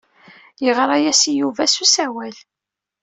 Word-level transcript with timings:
Yeɣra-as 0.63 1.21
i 1.31 1.33
Yuba 1.39 1.63
s 1.73 1.75
usawal. 1.83 2.35